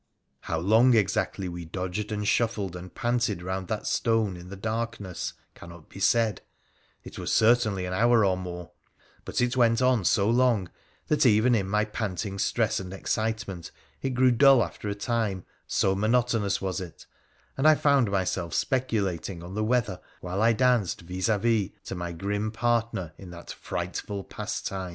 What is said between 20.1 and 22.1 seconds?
while I danced vis d vis to